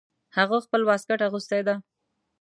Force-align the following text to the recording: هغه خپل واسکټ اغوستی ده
هغه 0.37 0.57
خپل 0.65 0.81
واسکټ 0.85 1.19
اغوستی 1.27 1.61
ده 1.67 1.75